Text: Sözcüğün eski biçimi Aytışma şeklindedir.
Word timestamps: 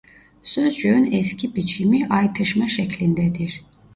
Sözcüğün 0.43 1.11
eski 1.11 1.55
biçimi 1.55 2.07
Aytışma 2.07 2.67
şeklindedir. 2.67 3.61